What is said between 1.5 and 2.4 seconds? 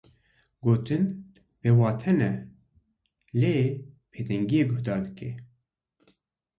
bêwate ne